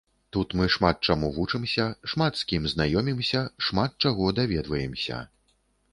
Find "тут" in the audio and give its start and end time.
0.35-0.47